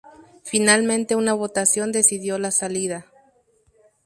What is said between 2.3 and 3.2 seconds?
la salida.